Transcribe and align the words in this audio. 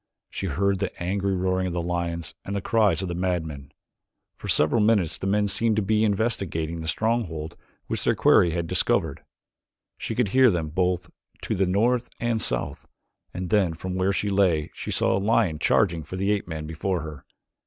She 0.31 0.47
heard 0.47 0.79
the 0.79 0.89
angry 0.99 1.35
roaring 1.35 1.67
of 1.67 1.73
the 1.73 1.79
lions 1.83 2.33
and 2.43 2.55
the 2.55 2.59
cries 2.61 3.03
of 3.03 3.07
the 3.07 3.13
madmen. 3.13 3.71
For 4.35 4.47
several 4.47 4.81
minutes 4.81 5.19
the 5.19 5.27
men 5.27 5.47
seemed 5.47 5.75
to 5.75 5.83
be 5.83 6.03
investigating 6.03 6.81
the 6.81 6.87
stronghold 6.87 7.55
which 7.85 8.03
their 8.03 8.15
quarry 8.15 8.49
had 8.49 8.65
discovered. 8.65 9.23
She 9.99 10.15
could 10.15 10.29
hear 10.29 10.49
them 10.49 10.69
both 10.69 11.11
to 11.43 11.53
the 11.53 11.67
north 11.67 12.09
and 12.19 12.41
south 12.41 12.87
and 13.31 13.51
then 13.51 13.75
from 13.75 13.93
where 13.93 14.11
she 14.11 14.29
lay 14.29 14.71
she 14.73 14.89
saw 14.89 15.15
a 15.15 15.19
lion 15.21 15.59
charging 15.59 16.01
for 16.01 16.15
the 16.15 16.31
ape 16.31 16.47
man 16.47 16.65
before 16.65 17.01
her. 17.01 17.23